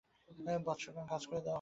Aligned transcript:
বত্সগণ, 0.65 1.05
কাজ 1.11 1.21
করে 1.29 1.39
যাও। 1.39 1.49